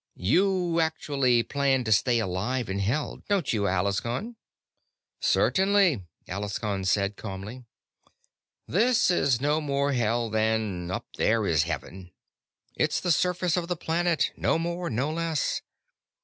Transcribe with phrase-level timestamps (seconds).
[0.17, 4.35] "You actually plan to stay alive in Hell, don't you, Alaskon?"
[5.19, 7.65] "Certainly," Alaskon said calmly.
[8.67, 12.09] "This is no more Hell than up there is Heaven.
[12.75, 15.61] It's the surface of the planet, no more, no less.